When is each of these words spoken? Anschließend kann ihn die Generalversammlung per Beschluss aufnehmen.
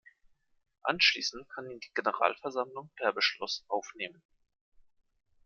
Anschließend 0.81 1.47
kann 1.49 1.69
ihn 1.69 1.79
die 1.79 1.93
Generalversammlung 1.93 2.89
per 2.95 3.13
Beschluss 3.13 3.63
aufnehmen. 3.67 4.23